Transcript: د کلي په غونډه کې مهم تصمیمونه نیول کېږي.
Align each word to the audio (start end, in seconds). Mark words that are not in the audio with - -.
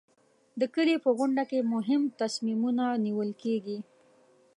د 0.59 0.61
کلي 0.75 0.95
په 1.05 1.09
غونډه 1.17 1.43
کې 1.49 1.69
مهم 1.73 2.01
تصمیمونه 2.21 2.83
نیول 3.05 3.29
کېږي. 3.41 3.77